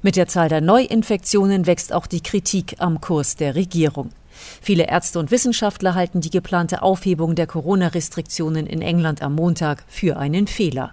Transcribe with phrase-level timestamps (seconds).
[0.00, 4.10] Mit der Zahl der Neuinfektionen wächst auch die Kritik am Kurs der Regierung.
[4.62, 10.16] Viele Ärzte und Wissenschaftler halten die geplante Aufhebung der Corona-Restriktionen in England am Montag für
[10.16, 10.92] einen Fehler.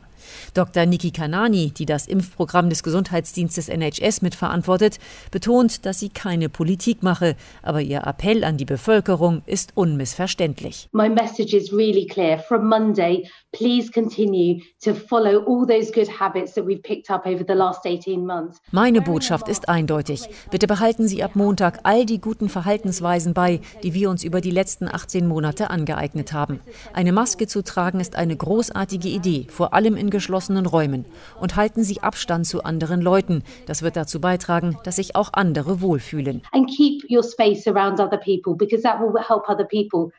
[0.53, 0.85] Dr.
[0.85, 4.99] Niki Kanani, die das Impfprogramm des Gesundheitsdienstes NHS mitverantwortet,
[5.31, 10.89] betont, dass sie keine Politik mache, aber ihr Appell an die Bevölkerung ist unmissverständlich.
[10.91, 12.37] My message is really clear.
[12.39, 17.43] From Monday, please continue to follow all those good habits that we've picked up over
[17.47, 18.59] the last 18 months.
[18.71, 20.27] Meine Botschaft ist eindeutig.
[20.51, 24.51] Bitte behalten Sie ab Montag all die guten Verhaltensweisen bei, die wir uns über die
[24.51, 26.59] letzten 18 Monate angeeignet haben.
[26.93, 31.03] Eine Maske zu tragen ist eine großartige Idee, vor allem in geschlossenen Räumen.
[31.41, 33.43] Und halten Sie Abstand zu anderen Leuten.
[33.65, 36.41] Das wird dazu beitragen, dass sich auch andere wohlfühlen.
[36.53, 40.11] And keep your space around other people because that will help other people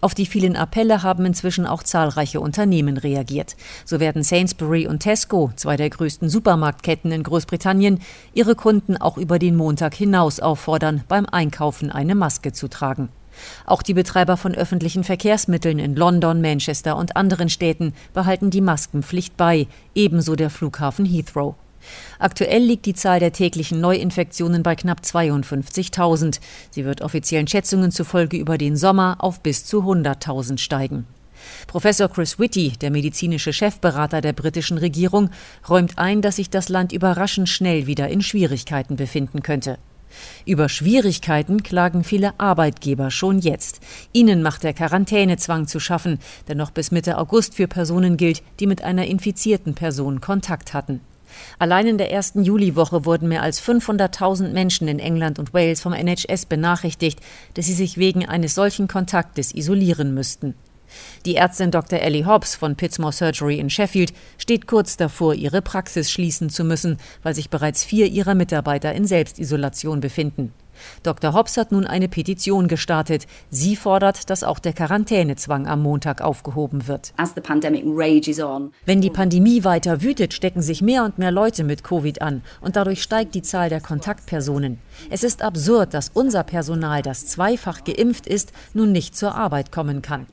[0.00, 3.54] auf die vielen Appelle haben inzwischen auch zahlreiche Unternehmen reagiert.
[3.84, 8.00] So werden Sainsbury und Tesco, zwei der größten Supermarktketten in Großbritannien,
[8.32, 13.10] ihre Kunden auch über den Montag hinaus auffordern, beim Einkaufen eine Maske zu tragen.
[13.66, 19.36] Auch die Betreiber von öffentlichen Verkehrsmitteln in London, Manchester und anderen Städten behalten die Maskenpflicht
[19.36, 21.54] bei, ebenso der Flughafen Heathrow.
[22.18, 26.40] Aktuell liegt die Zahl der täglichen Neuinfektionen bei knapp 52.000.
[26.70, 31.06] Sie wird offiziellen Schätzungen zufolge über den Sommer auf bis zu 100.000 steigen.
[31.66, 35.30] Professor Chris Whitty, der medizinische Chefberater der britischen Regierung,
[35.68, 39.78] räumt ein, dass sich das Land überraschend schnell wieder in Schwierigkeiten befinden könnte.
[40.46, 43.80] Über Schwierigkeiten klagen viele Arbeitgeber schon jetzt.
[44.12, 48.66] Ihnen macht der Quarantänezwang zu schaffen, der noch bis Mitte August für Personen gilt, die
[48.66, 51.00] mit einer infizierten Person Kontakt hatten.
[51.58, 55.92] Allein in der ersten Juliwoche wurden mehr als 500.000 Menschen in England und Wales vom
[55.92, 57.20] NHS benachrichtigt,
[57.54, 60.54] dass sie sich wegen eines solchen Kontaktes isolieren müssten.
[61.26, 62.00] Die Ärztin Dr.
[62.00, 66.98] Ellie Hobbs von Pittsmore Surgery in Sheffield steht kurz davor, ihre Praxis schließen zu müssen,
[67.22, 70.52] weil sich bereits vier ihrer Mitarbeiter in Selbstisolation befinden.
[71.02, 71.32] Dr.
[71.32, 73.26] Hobbs hat nun eine Petition gestartet.
[73.50, 77.12] Sie fordert, dass auch der Quarantänezwang am Montag aufgehoben wird.
[78.86, 82.76] Wenn die Pandemie weiter wütet, stecken sich mehr und mehr Leute mit Covid an und
[82.76, 84.78] dadurch steigt die Zahl der Kontaktpersonen.
[85.08, 90.02] Es ist absurd, dass unser Personal, das zweifach geimpft ist, nun nicht zur Arbeit kommen
[90.02, 90.26] kann.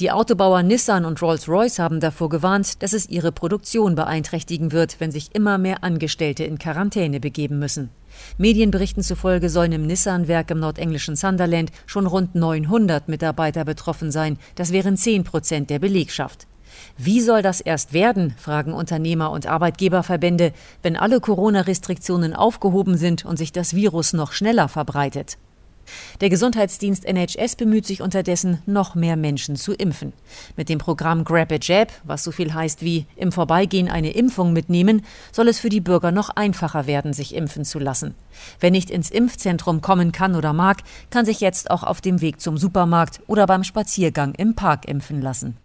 [0.00, 5.10] Die Autobauer Nissan und Rolls-Royce haben davor gewarnt, dass es ihre Produktion beeinträchtigen wird, wenn
[5.10, 7.90] sich immer mehr Angestellte in Quarantäne begeben müssen.
[8.38, 14.38] Medienberichten zufolge sollen im Nissan-Werk im nordenglischen Sunderland schon rund 900 Mitarbeiter betroffen sein.
[14.54, 16.46] Das wären 10 Prozent der Belegschaft.
[16.98, 23.36] Wie soll das erst werden, fragen Unternehmer und Arbeitgeberverbände, wenn alle Corona-Restriktionen aufgehoben sind und
[23.36, 25.38] sich das Virus noch schneller verbreitet?
[26.20, 30.12] Der Gesundheitsdienst NHS bemüht sich unterdessen, noch mehr Menschen zu impfen.
[30.56, 34.52] Mit dem Programm Grab a Jab, was so viel heißt wie im Vorbeigehen eine Impfung
[34.52, 38.14] mitnehmen, soll es für die Bürger noch einfacher werden, sich impfen zu lassen.
[38.60, 40.78] Wer nicht ins Impfzentrum kommen kann oder mag,
[41.10, 45.20] kann sich jetzt auch auf dem Weg zum Supermarkt oder beim Spaziergang im Park impfen
[45.20, 45.56] lassen.